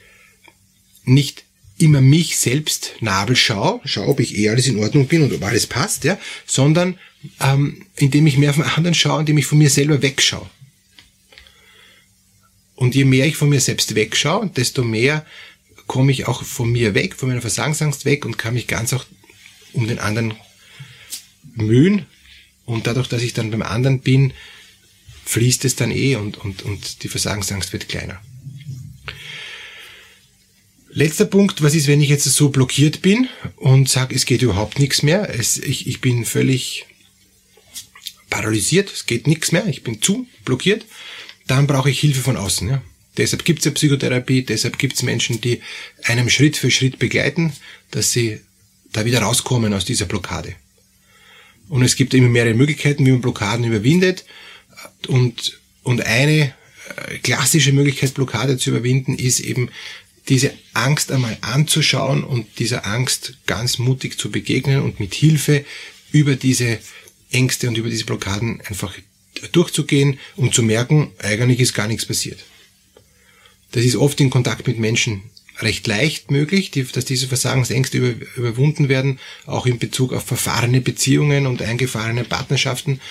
nicht 1.05 1.43
immer 1.79 2.01
mich 2.01 2.38
selbst 2.38 2.93
Nabel 3.00 3.36
schaue, 3.36 3.81
schaue, 3.86 4.10
ob 4.10 4.19
ich 4.19 4.38
eh 4.38 4.50
alles 4.50 4.67
in 4.67 4.77
Ordnung 4.77 5.08
bin 5.08 5.24
und 5.24 5.34
ob 5.34 5.43
alles 5.43 5.65
passt, 5.65 6.03
ja, 6.03 6.19
sondern 6.46 7.00
ähm, 7.40 7.86
indem 7.96 8.28
ich 8.28 8.38
mehr 8.38 8.54
von 8.54 8.64
anderen 8.64 8.96
schaue, 8.96 9.22
indem 9.22 9.38
ich 9.38 9.46
von 9.46 9.58
mir 9.58 9.70
selber 9.70 10.02
wegschaue. 10.02 10.50
Und 12.76 12.96
je 12.96 13.04
mehr 13.04 13.26
ich 13.26 13.36
von 13.36 13.50
mir 13.50 13.60
selbst 13.60 13.94
wegschaue, 13.94 14.50
desto 14.56 14.84
mehr 14.84 15.26
komme 15.88 16.12
ich 16.12 16.28
auch 16.28 16.44
von 16.44 16.72
mir 16.72 16.94
weg, 16.94 17.16
von 17.16 17.28
meiner 17.28 17.42
Versagensangst 17.42 18.06
weg 18.06 18.26
und 18.26 18.38
kann 18.38 18.54
mich 18.54 18.68
ganz 18.68 18.94
auch 18.94 19.06
um 19.74 19.88
den 19.88 20.00
anderen 20.00 20.36
mühen. 21.56 22.06
Und 22.66 22.88
dadurch, 22.88 23.10
dass 23.10 23.22
ich 23.22 23.34
dann 23.34 23.52
beim 23.52 23.64
anderen 23.64 24.00
bin, 24.00 24.34
fließt 25.26 25.66
es 25.66 25.76
dann 25.76 25.92
eh 25.92 26.16
und, 26.16 26.38
und, 26.38 26.62
und 26.62 27.04
die 27.04 27.10
Versagensangst 27.10 27.74
wird 27.74 27.90
kleiner. 27.90 28.22
Letzter 30.92 31.26
Punkt, 31.26 31.62
was 31.62 31.76
ist, 31.76 31.88
wenn 31.88 32.02
ich 32.02 32.10
jetzt 32.10 32.26
so 32.26 32.50
blockiert 32.50 33.02
bin 33.02 33.28
und 33.58 33.90
sage, 33.90 34.16
es 34.16 34.26
geht 34.26 34.42
überhaupt 34.42 34.80
nichts 34.80 35.04
mehr, 35.04 35.30
es, 35.38 35.58
ich, 35.58 35.86
ich 35.88 36.02
bin 36.02 36.26
völlig 36.26 36.86
paralysiert, 38.29 38.91
es 38.91 39.05
geht 39.05 39.27
nichts 39.27 39.51
mehr, 39.51 39.65
ich 39.67 39.83
bin 39.83 40.01
zu 40.01 40.27
blockiert, 40.45 40.86
dann 41.48 41.67
brauche 41.67 41.89
ich 41.89 42.00
Hilfe 42.00 42.21
von 42.21 42.38
außen. 42.38 42.69
Ja. 42.69 42.81
Deshalb 43.17 43.43
gibt 43.43 43.59
es 43.59 43.65
ja 43.65 43.71
Psychotherapie, 43.71 44.43
deshalb 44.43 44.77
gibt 44.77 44.95
es 44.95 45.03
Menschen, 45.03 45.41
die 45.41 45.62
einem 46.03 46.29
Schritt 46.29 46.57
für 46.57 46.71
Schritt 46.71 47.00
begleiten, 47.00 47.53
dass 47.91 48.12
sie 48.12 48.39
da 48.91 49.05
wieder 49.05 49.21
rauskommen 49.21 49.74
aus 49.74 49.86
dieser 49.86 50.05
Blockade. 50.05 50.55
Und 51.67 51.83
es 51.83 51.95
gibt 51.95 52.13
immer 52.13 52.29
mehrere 52.29 52.55
Möglichkeiten, 52.55 53.05
wie 53.05 53.12
man 53.12 53.21
Blockaden 53.21 53.65
überwindet. 53.65 54.25
Und, 55.07 55.59
und 55.83 56.01
eine 56.05 56.53
äh, 56.95 57.17
klassische 57.19 57.74
Möglichkeit, 57.74 58.13
Blockade 58.15 58.57
zu 58.57 58.71
überwinden, 58.71 59.15
ist 59.15 59.39
eben 59.39 59.69
diese 60.29 60.53
Angst 60.74 61.12
einmal 61.12 61.38
anzuschauen 61.41 62.24
und 62.24 62.59
dieser 62.59 62.86
Angst 62.86 63.33
ganz 63.45 63.79
mutig 63.79 64.17
zu 64.19 64.31
begegnen 64.31 64.81
und 64.81 65.00
mit 65.00 65.13
Hilfe 65.13 65.65
über 66.12 66.36
diese 66.36 66.79
Ängste 67.31 67.67
und 67.67 67.77
über 67.77 67.89
diese 67.89 68.05
Blockaden 68.05 68.62
einfach 68.62 68.93
durchzugehen 69.51 70.19
und 70.36 70.53
zu 70.53 70.63
merken, 70.63 71.12
eigentlich 71.19 71.59
ist 71.59 71.74
gar 71.74 71.88
nichts 71.88 72.05
passiert. 72.05 72.39
Das 73.71 73.83
ist 73.83 73.95
oft 73.95 74.19
in 74.19 74.29
Kontakt 74.29 74.67
mit 74.67 74.79
Menschen 74.79 75.24
recht 75.62 75.88
leicht 75.88 76.31
möglich, 76.31 76.71
dass 76.71 77.05
diese 77.05 77.27
Versagensängste 77.27 77.98
über, 77.98 78.25
überwunden 78.36 78.89
werden, 78.89 79.19
auch 79.45 79.65
in 79.65 79.77
Bezug 79.77 80.13
auf 80.13 80.24
verfahrene 80.24 80.81
Beziehungen 80.81 81.48
und 81.48 81.62
eingefahrene 81.62 82.24
Partnerschaften. 82.24 83.01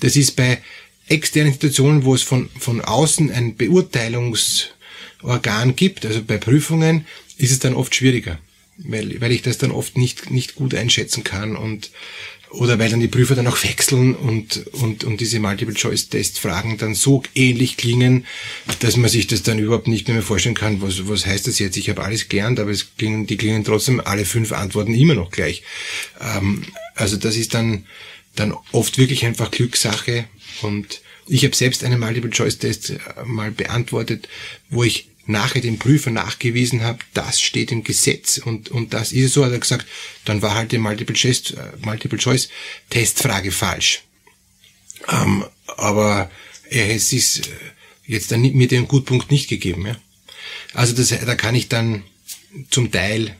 Das 0.00 0.16
ist 0.16 0.34
bei 0.36 0.60
externen 1.08 1.52
Situationen, 1.52 2.04
wo 2.04 2.14
es 2.14 2.22
von, 2.22 2.48
von 2.58 2.80
außen 2.80 3.30
ein 3.30 3.56
Beurteilungsorgan 3.56 5.76
gibt, 5.76 6.06
also 6.06 6.22
bei 6.22 6.38
Prüfungen, 6.38 7.06
ist 7.38 7.52
es 7.52 7.60
dann 7.60 7.74
oft 7.74 7.94
schwieriger, 7.94 8.38
weil, 8.84 9.20
weil 9.20 9.32
ich 9.32 9.42
das 9.42 9.58
dann 9.58 9.70
oft 9.70 9.96
nicht, 9.96 10.30
nicht 10.30 10.54
gut 10.54 10.74
einschätzen 10.74 11.24
kann 11.24 11.56
und 11.56 11.90
oder 12.52 12.78
weil 12.78 12.90
dann 12.90 13.00
die 13.00 13.08
Prüfer 13.08 13.34
dann 13.34 13.46
auch 13.46 13.62
wechseln 13.64 14.14
und, 14.14 14.66
und, 14.72 15.04
und 15.04 15.20
diese 15.20 15.40
Multiple-Choice-Test-Fragen 15.40 16.76
dann 16.76 16.94
so 16.94 17.22
ähnlich 17.34 17.76
klingen, 17.78 18.26
dass 18.80 18.96
man 18.96 19.08
sich 19.10 19.26
das 19.26 19.42
dann 19.42 19.58
überhaupt 19.58 19.88
nicht 19.88 20.08
mehr 20.08 20.22
vorstellen 20.22 20.54
kann, 20.54 20.82
was, 20.82 21.08
was 21.08 21.24
heißt 21.24 21.46
das 21.46 21.58
jetzt? 21.58 21.76
Ich 21.78 21.88
habe 21.88 22.04
alles 22.04 22.28
gelernt, 22.28 22.60
aber 22.60 22.70
es 22.70 22.94
klingen, 22.96 23.26
die 23.26 23.38
klingen 23.38 23.64
trotzdem 23.64 24.00
alle 24.00 24.26
fünf 24.26 24.52
Antworten 24.52 24.94
immer 24.94 25.14
noch 25.14 25.30
gleich. 25.30 25.62
Ähm, 26.20 26.64
also 26.94 27.16
das 27.16 27.36
ist 27.36 27.54
dann, 27.54 27.86
dann 28.36 28.54
oft 28.72 28.98
wirklich 28.98 29.24
einfach 29.24 29.50
Glückssache 29.50 30.26
und 30.60 31.00
ich 31.26 31.44
habe 31.44 31.56
selbst 31.56 31.84
einen 31.84 32.00
Multiple-Choice-Test 32.00 32.94
mal 33.24 33.50
beantwortet, 33.50 34.28
wo 34.68 34.84
ich 34.84 35.08
nachher 35.32 35.60
dem 35.60 35.78
Prüfer 35.78 36.10
nachgewiesen 36.10 36.82
habe, 36.82 37.00
das 37.14 37.40
steht 37.40 37.72
im 37.72 37.82
Gesetz 37.82 38.38
und, 38.38 38.70
und 38.70 38.94
das 38.94 39.12
ist 39.12 39.32
so, 39.32 39.44
hat 39.44 39.52
er 39.52 39.58
gesagt, 39.58 39.86
dann 40.24 40.42
war 40.42 40.54
halt 40.54 40.72
die 40.72 40.78
Multiple 40.78 41.16
Choice, 41.16 42.48
äh, 42.94 43.50
falsch. 43.50 44.02
Ähm, 45.08 45.44
aber 45.66 46.30
er 46.70 46.90
es 46.90 47.12
ist 47.12 47.48
äh, 47.48 47.50
jetzt 48.06 48.30
dann 48.30 48.42
mir 48.42 48.68
den 48.68 48.88
Gutpunkt 48.88 49.30
nicht 49.30 49.48
gegeben. 49.48 49.86
Ja? 49.86 49.96
Also 50.74 50.94
das, 50.94 51.08
da 51.08 51.34
kann 51.34 51.54
ich 51.54 51.68
dann 51.68 52.04
zum 52.70 52.90
Teil 52.90 53.36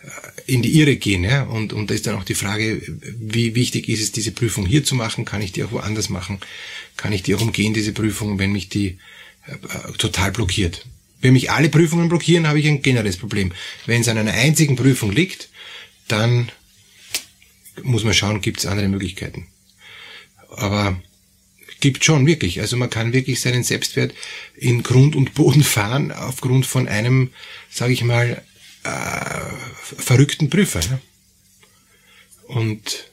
äh, 0.00 0.06
in 0.46 0.62
die 0.62 0.78
Irre 0.78 0.96
gehen. 0.96 1.24
Ja? 1.24 1.42
Und, 1.44 1.72
und 1.72 1.90
da 1.90 1.94
ist 1.94 2.06
dann 2.06 2.16
auch 2.16 2.24
die 2.24 2.34
Frage, 2.34 2.82
wie 3.18 3.54
wichtig 3.54 3.88
ist 3.88 4.00
es, 4.00 4.12
diese 4.12 4.32
Prüfung 4.32 4.66
hier 4.66 4.84
zu 4.84 4.94
machen? 4.94 5.24
Kann 5.24 5.42
ich 5.42 5.52
die 5.52 5.64
auch 5.64 5.72
woanders 5.72 6.08
machen? 6.08 6.40
Kann 6.96 7.12
ich 7.12 7.22
die 7.22 7.34
auch 7.34 7.40
umgehen, 7.40 7.74
diese 7.74 7.92
Prüfung, 7.92 8.38
wenn 8.38 8.52
mich 8.52 8.68
die 8.68 8.98
total 9.98 10.32
blockiert. 10.32 10.86
Wenn 11.20 11.32
mich 11.32 11.50
alle 11.50 11.68
Prüfungen 11.68 12.08
blockieren, 12.08 12.46
habe 12.46 12.60
ich 12.60 12.66
ein 12.66 12.82
generelles 12.82 13.16
Problem. 13.16 13.52
Wenn 13.86 14.02
es 14.02 14.08
an 14.08 14.18
einer 14.18 14.32
einzigen 14.32 14.76
Prüfung 14.76 15.10
liegt, 15.10 15.48
dann 16.08 16.50
muss 17.82 18.04
man 18.04 18.14
schauen, 18.14 18.40
gibt 18.40 18.60
es 18.60 18.66
andere 18.66 18.88
Möglichkeiten. 18.88 19.46
Aber 20.50 21.00
gibt 21.80 22.04
schon 22.04 22.26
wirklich. 22.26 22.60
Also 22.60 22.76
man 22.76 22.88
kann 22.88 23.12
wirklich 23.12 23.40
seinen 23.40 23.62
Selbstwert 23.62 24.14
in 24.56 24.82
Grund 24.82 25.16
und 25.16 25.34
Boden 25.34 25.62
fahren 25.76 26.12
aufgrund 26.12 26.66
von 26.66 26.88
einem, 26.88 27.30
sage 27.70 27.92
ich 27.92 28.04
mal, 28.04 28.42
äh, 28.84 29.40
verrückten 29.82 30.50
Prüfer. 30.50 30.80
Ja? 30.80 31.00
Und, 32.48 33.10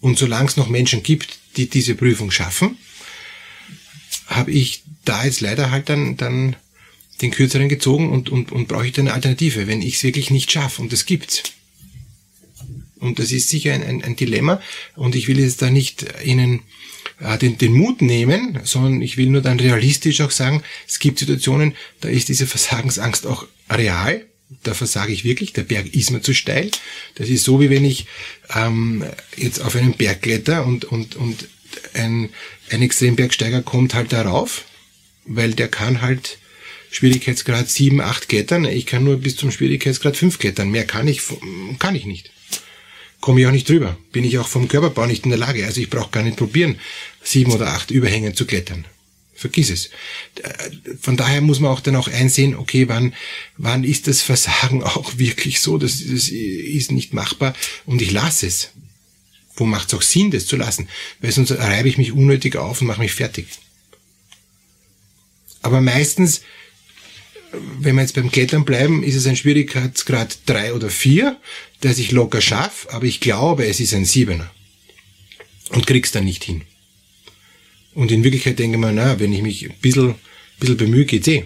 und 0.00 0.18
solange 0.18 0.48
es 0.48 0.56
noch 0.56 0.68
Menschen 0.68 1.02
gibt, 1.02 1.38
die 1.56 1.68
diese 1.68 1.94
Prüfung 1.94 2.30
schaffen, 2.30 2.78
habe 4.26 4.50
ich 4.50 4.82
da 5.04 5.24
jetzt 5.24 5.40
leider 5.40 5.70
halt 5.70 5.88
dann, 5.88 6.16
dann 6.16 6.56
den 7.22 7.30
kürzeren 7.30 7.68
gezogen 7.68 8.10
und, 8.10 8.28
und, 8.28 8.52
und 8.52 8.68
brauche 8.68 8.86
ich 8.86 8.92
dann 8.92 9.06
eine 9.06 9.14
Alternative, 9.14 9.66
wenn 9.66 9.82
ich 9.82 9.96
es 9.96 10.02
wirklich 10.02 10.30
nicht 10.30 10.52
schaffe. 10.52 10.82
Und 10.82 10.92
das 10.92 11.06
gibt's. 11.06 11.42
Und 12.98 13.18
das 13.18 13.32
ist 13.32 13.48
sicher 13.48 13.72
ein, 13.72 13.82
ein, 13.82 14.02
ein 14.02 14.16
Dilemma. 14.16 14.60
Und 14.96 15.14
ich 15.14 15.28
will 15.28 15.38
jetzt 15.38 15.62
da 15.62 15.70
nicht 15.70 16.06
Ihnen 16.24 16.62
äh, 17.20 17.38
den, 17.38 17.58
den 17.58 17.72
Mut 17.72 18.02
nehmen, 18.02 18.60
sondern 18.64 19.00
ich 19.00 19.16
will 19.16 19.26
nur 19.26 19.42
dann 19.42 19.60
realistisch 19.60 20.20
auch 20.20 20.30
sagen, 20.30 20.62
es 20.86 20.98
gibt 20.98 21.18
Situationen, 21.18 21.74
da 22.00 22.08
ist 22.08 22.28
diese 22.28 22.46
Versagensangst 22.46 23.26
auch 23.26 23.46
real. 23.70 24.24
Da 24.62 24.74
versage 24.74 25.12
ich 25.12 25.24
wirklich, 25.24 25.52
der 25.52 25.64
Berg 25.64 25.92
ist 25.94 26.10
mir 26.10 26.20
zu 26.20 26.32
steil. 26.32 26.70
Das 27.16 27.28
ist 27.28 27.44
so, 27.44 27.60
wie 27.60 27.70
wenn 27.70 27.84
ich 27.84 28.06
ähm, 28.54 29.04
jetzt 29.36 29.60
auf 29.60 29.74
einen 29.74 29.94
Berg 29.94 30.22
kletter 30.22 30.64
und, 30.64 30.84
und, 30.84 31.16
und 31.16 31.48
ein, 31.94 32.30
ein 32.70 32.82
Extrembergsteiger 32.82 33.62
kommt 33.62 33.94
halt 33.94 34.12
darauf, 34.12 34.64
weil 35.24 35.54
der 35.54 35.68
kann 35.68 36.02
halt 36.02 36.38
Schwierigkeitsgrad 36.90 37.68
7, 37.68 38.00
8 38.00 38.28
klettern. 38.28 38.64
Ich 38.64 38.86
kann 38.86 39.04
nur 39.04 39.18
bis 39.18 39.36
zum 39.36 39.50
Schwierigkeitsgrad 39.50 40.16
5 40.16 40.38
klettern. 40.38 40.70
Mehr 40.70 40.86
kann 40.86 41.08
ich, 41.08 41.20
kann 41.78 41.94
ich 41.94 42.06
nicht. 42.06 42.30
Komme 43.20 43.40
ich 43.40 43.46
auch 43.46 43.52
nicht 43.52 43.68
drüber. 43.68 43.98
Bin 44.12 44.24
ich 44.24 44.38
auch 44.38 44.48
vom 44.48 44.68
Körperbau 44.68 45.06
nicht 45.06 45.24
in 45.24 45.30
der 45.30 45.38
Lage. 45.38 45.66
Also 45.66 45.80
ich 45.80 45.90
brauche 45.90 46.10
gar 46.10 46.22
nicht 46.22 46.36
probieren, 46.36 46.78
7 47.22 47.52
oder 47.52 47.68
8 47.68 47.90
Überhängen 47.90 48.34
zu 48.34 48.46
klettern. 48.46 48.84
Vergiss 49.34 49.68
es. 49.68 49.90
Von 51.00 51.18
daher 51.18 51.42
muss 51.42 51.60
man 51.60 51.70
auch 51.70 51.80
dann 51.80 51.96
auch 51.96 52.08
einsehen, 52.08 52.56
okay, 52.56 52.88
wann, 52.88 53.12
wann 53.58 53.84
ist 53.84 54.06
das 54.06 54.22
Versagen 54.22 54.82
auch 54.82 55.18
wirklich 55.18 55.60
so, 55.60 55.76
das, 55.76 55.98
das 55.98 56.28
ist 56.28 56.90
nicht 56.90 57.12
machbar 57.12 57.54
und 57.84 58.00
ich 58.00 58.12
lasse 58.12 58.46
es. 58.46 58.70
Wo 59.56 59.64
macht 59.64 59.88
es 59.88 59.94
auch 59.94 60.02
Sinn, 60.02 60.30
das 60.30 60.46
zu 60.46 60.56
lassen? 60.56 60.88
Weil 61.20 61.32
sonst 61.32 61.50
reibe 61.52 61.88
ich 61.88 61.98
mich 61.98 62.12
unnötig 62.12 62.56
auf 62.56 62.80
und 62.80 62.86
mache 62.86 63.00
mich 63.00 63.12
fertig. 63.12 63.46
Aber 65.62 65.80
meistens, 65.80 66.42
wenn 67.80 67.96
wir 67.96 68.02
jetzt 68.02 68.14
beim 68.14 68.30
Klettern 68.30 68.64
bleiben, 68.64 69.02
ist 69.02 69.16
es 69.16 69.26
ein 69.26 69.36
Schwierigkeitsgrad 69.36 70.38
drei 70.46 70.74
oder 70.74 70.90
vier, 70.90 71.40
der 71.82 71.94
sich 71.94 72.12
locker 72.12 72.40
schafft, 72.40 72.90
aber 72.90 73.06
ich 73.06 73.20
glaube, 73.20 73.66
es 73.66 73.80
ist 73.80 73.94
ein 73.94 74.04
Siebener. 74.04 74.50
Und 75.70 75.86
krieg's 75.86 76.12
dann 76.12 76.24
nicht 76.24 76.44
hin. 76.44 76.62
Und 77.94 78.12
in 78.12 78.22
Wirklichkeit 78.22 78.58
denke 78.58 78.76
ich 78.76 78.80
mir, 78.80 78.92
na, 78.92 79.18
wenn 79.18 79.32
ich 79.32 79.42
mich 79.42 79.64
ein 79.64 79.74
bisschen, 79.80 80.10
ein 80.10 80.16
bisschen 80.60 80.76
bemühe, 80.76 81.06
geht's 81.06 81.26
eh. 81.28 81.44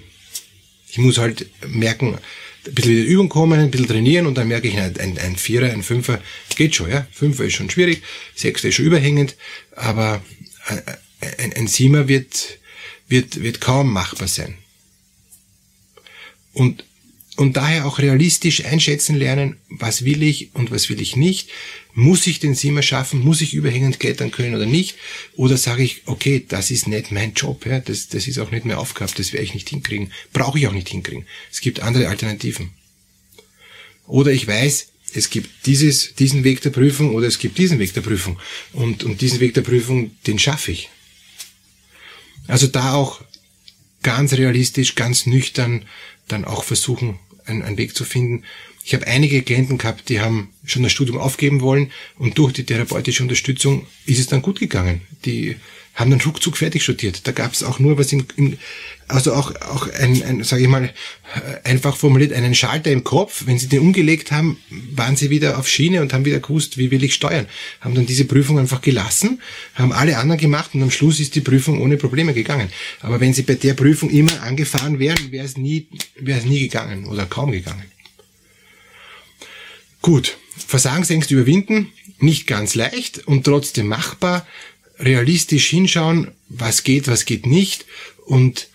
Ich 0.91 0.99
muss 0.99 1.19
halt 1.19 1.49
merken, 1.67 2.19
ein 2.67 2.75
bisschen 2.75 2.93
wieder 2.93 3.09
Übung 3.09 3.29
kommen, 3.29 3.59
ein 3.59 3.71
bisschen 3.71 3.89
trainieren 3.89 4.27
und 4.27 4.37
dann 4.37 4.49
merke 4.49 4.69
ich, 4.69 4.77
ein, 4.79 4.97
ein, 4.99 5.19
ein 5.19 5.37
Vierer, 5.37 5.73
ein 5.73 5.83
Fünfer 5.83 6.21
geht 6.57 6.75
schon, 6.75 6.91
ja. 6.91 7.07
Fünfer 7.13 7.45
ist 7.45 7.55
schon 7.55 7.71
schwierig, 7.71 8.03
Sechster 8.35 8.69
ist 8.69 8.75
schon 8.75 8.87
überhängend, 8.87 9.37
aber 9.77 10.23
ein, 11.39 11.53
ein 11.53 11.67
Siemer 11.67 12.09
wird, 12.09 12.59
wird, 13.09 13.43
wird 13.43 13.61
kaum 13.61 13.93
machbar 13.93 14.29
sein. 14.29 14.59
Und, 16.53 16.85
und 17.41 17.57
daher 17.57 17.87
auch 17.87 17.99
realistisch 18.01 18.67
einschätzen 18.67 19.17
lernen, 19.17 19.57
was 19.71 20.05
will 20.05 20.23
ich 20.23 20.55
und 20.55 20.71
was 20.71 20.91
will 20.91 21.01
ich 21.01 21.17
nicht. 21.17 21.49
Muss 21.95 22.27
ich 22.27 22.39
den 22.39 22.55
Siemer 22.55 22.83
schaffen? 22.83 23.21
Muss 23.21 23.41
ich 23.41 23.55
überhängend 23.55 23.99
klettern 23.99 24.31
können 24.31 24.55
oder 24.55 24.67
nicht? 24.67 24.97
Oder 25.37 25.57
sage 25.57 25.83
ich, 25.83 26.03
okay, 26.05 26.45
das 26.47 26.71
ist 26.71 26.87
nicht 26.87 27.13
mein 27.13 27.33
Job, 27.33 27.65
ja, 27.65 27.81
das, 27.81 28.09
das 28.09 28.29
ist 28.29 28.39
auch 28.39 28.51
nicht 28.51 28.67
meine 28.67 28.77
Aufgabe, 28.77 29.13
das 29.17 29.33
werde 29.33 29.47
ich 29.47 29.55
nicht 29.55 29.71
hinkriegen, 29.71 30.13
brauche 30.35 30.59
ich 30.59 30.67
auch 30.67 30.75
nicht 30.75 30.91
hinkriegen. 30.91 31.25
Es 31.51 31.63
gibt 31.63 31.81
andere 31.81 32.09
Alternativen. 32.09 32.73
Oder 34.07 34.33
ich 34.33 34.47
weiß, 34.47 34.89
es 35.15 35.31
gibt 35.31 35.65
dieses, 35.65 36.15
diesen 36.17 36.45
Weg 36.45 36.61
der 36.61 36.69
Prüfung 36.69 37.15
oder 37.15 37.27
es 37.27 37.39
gibt 37.39 37.57
diesen 37.57 37.79
Weg 37.79 37.95
der 37.95 38.03
Prüfung. 38.03 38.39
Und, 38.75 39.03
und 39.03 39.23
diesen 39.23 39.41
Weg 39.41 39.55
der 39.55 39.63
Prüfung, 39.63 40.11
den 40.27 40.39
schaffe 40.39 40.73
ich. 40.73 40.91
Also 42.49 42.67
da 42.67 42.93
auch 42.93 43.23
ganz 44.03 44.35
realistisch, 44.35 44.95
ganz 44.95 45.25
nüchtern 45.25 45.87
dann 46.29 46.45
auch 46.45 46.65
versuchen, 46.65 47.19
einen, 47.47 47.63
einen 47.63 47.79
Weg 47.79 47.95
zu 47.95 48.05
finden. 48.05 48.45
Ich 48.85 48.95
habe 48.95 49.07
einige 49.07 49.43
Klienten 49.43 49.79
gehabt, 49.79 50.09
die 50.09 50.21
haben 50.21 50.51
schon 50.65 50.83
das 50.83 50.93
Studium 50.93 51.19
aufgeben 51.19 51.61
wollen 51.61 51.93
und 52.19 52.39
durch 52.39 52.53
die 52.53 52.65
therapeutische 52.65 53.23
Unterstützung 53.23 53.87
ist 54.07 54.19
es 54.19 54.27
dann 54.27 54.43
gut 54.43 54.59
gegangen. 54.59 55.03
Die 55.25 55.57
haben 56.01 56.11
dann 56.11 56.21
ruckzuck 56.21 56.57
fertig 56.57 56.83
studiert. 56.83 57.27
Da 57.27 57.33
gab 57.33 57.53
es 57.53 57.63
auch 57.63 57.79
nur 57.79 57.99
was 57.99 58.13
im, 58.13 58.25
im 58.37 58.59
also 59.07 59.35
auch, 59.35 59.55
auch 59.63 59.89
ein, 59.89 60.23
ein 60.23 60.45
sage 60.45 60.63
ich 60.63 60.69
mal, 60.69 60.85
äh, 60.85 61.69
einfach 61.69 61.97
formuliert, 61.97 62.33
einen 62.33 62.55
Schalter 62.55 62.91
im 62.91 63.05
Kopf. 63.05 63.45
Wenn 63.47 63.59
sie 63.59 63.69
den 63.69 63.81
umgelegt 63.81 64.33
haben, 64.33 64.57
waren 64.71 65.17
sie 65.17 65.31
wieder 65.31 65.59
auf 65.59 65.69
Schiene 65.69 66.01
und 66.01 66.13
haben 66.13 66.25
wieder 66.25 66.41
gewusst, 66.41 66.79
wie 66.79 66.91
will 66.91 67.05
ich 67.05 67.15
steuern. 67.15 67.47
Haben 67.81 67.95
dann 67.95 68.07
diese 68.07 68.25
Prüfung 68.25 68.59
einfach 68.59 68.81
gelassen, 68.81 69.41
haben 69.75 69.93
alle 69.93 70.19
anderen 70.19 70.41
gemacht 70.41 70.71
und 70.75 70.83
am 70.83 70.91
Schluss 70.91 71.21
ist 71.21 71.35
die 71.35 71.41
Prüfung 71.41 71.81
ohne 71.81 71.97
Probleme 71.97 72.35
gegangen. 72.35 72.71
Aber 73.01 73.21
wenn 73.21 73.35
sie 73.35 73.43
bei 73.43 73.55
der 73.55 73.75
Prüfung 73.75 74.11
immer 74.11 74.43
angefahren 74.43 74.99
wären, 74.99 75.31
wäre 75.31 75.45
es 75.45 75.57
nie, 75.57 75.87
wäre 76.17 76.39
es 76.39 76.45
nie 76.45 76.61
gegangen 76.61 77.07
oder 77.07 77.27
kaum 77.27 77.53
gegangen. 77.53 77.85
Gut, 80.03 80.39
Versagensängste 80.67 81.35
überwinden, 81.35 81.93
nicht 82.19 82.47
ganz 82.47 82.75
leicht 82.75 83.27
und 83.27 83.45
trotzdem 83.45 83.89
machbar. 83.89 84.47
Realistisch 85.01 85.69
hinschauen, 85.71 86.33
was 86.49 86.85
geht, 86.85 87.09
was 87.09 87.25
geht 87.25 87.47
nicht 87.47 87.87
und 88.27 88.69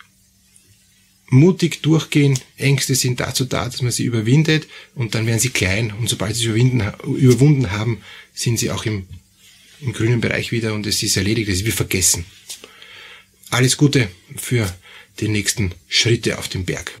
mutig 1.28 1.82
durchgehen. 1.82 2.38
Ängste 2.56 2.94
sind 2.94 3.20
dazu 3.20 3.44
da, 3.44 3.64
dass 3.66 3.82
man 3.82 3.92
sie 3.92 4.04
überwindet 4.04 4.66
und 4.94 5.14
dann 5.14 5.26
werden 5.26 5.40
sie 5.40 5.50
klein 5.50 5.92
und 5.92 6.08
sobald 6.08 6.34
sie 6.36 6.42
sie 6.42 6.82
überwunden 7.04 7.70
haben, 7.70 8.02
sind 8.34 8.58
sie 8.58 8.70
auch 8.70 8.84
im, 8.84 9.06
im 9.80 9.92
grünen 9.92 10.20
Bereich 10.20 10.52
wieder 10.52 10.74
und 10.74 10.86
es 10.86 11.02
ist 11.02 11.16
erledigt, 11.16 11.48
es 11.48 11.64
wie 11.64 11.70
vergessen. 11.70 12.24
Alles 13.50 13.76
Gute 13.76 14.08
für 14.36 14.72
die 15.20 15.28
nächsten 15.28 15.72
Schritte 15.88 16.38
auf 16.38 16.48
dem 16.48 16.64
Berg. 16.64 17.00